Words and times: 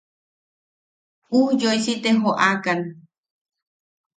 Ujyooisi 1.39 1.93
te 2.03 2.09
joʼakan. 2.21 2.79